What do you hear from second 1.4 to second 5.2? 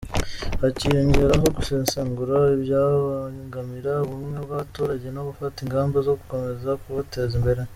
gusesengura ibyabangamira ubumwe bw’abaturage